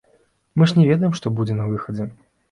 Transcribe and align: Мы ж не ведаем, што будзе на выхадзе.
Мы 0.57 0.67
ж 0.71 0.77
не 0.77 0.85
ведаем, 0.91 1.13
што 1.19 1.33
будзе 1.41 1.57
на 1.59 1.67
выхадзе. 1.75 2.09